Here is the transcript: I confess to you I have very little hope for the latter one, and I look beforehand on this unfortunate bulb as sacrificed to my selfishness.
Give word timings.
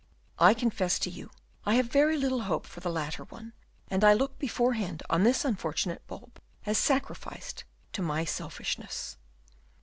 I 0.39 0.55
confess 0.55 0.97
to 0.97 1.11
you 1.11 1.29
I 1.63 1.75
have 1.75 1.85
very 1.85 2.17
little 2.17 2.41
hope 2.41 2.65
for 2.65 2.79
the 2.79 2.89
latter 2.89 3.23
one, 3.25 3.53
and 3.87 4.03
I 4.03 4.13
look 4.15 4.39
beforehand 4.39 5.03
on 5.11 5.21
this 5.21 5.45
unfortunate 5.45 6.07
bulb 6.07 6.41
as 6.65 6.79
sacrificed 6.79 7.65
to 7.93 8.01
my 8.01 8.25
selfishness. 8.25 9.17